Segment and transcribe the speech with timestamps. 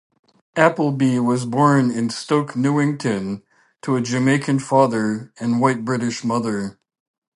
[0.55, 3.43] Appleby was born in Stoke Newington
[3.83, 6.79] to a Jamaican father and white British mother.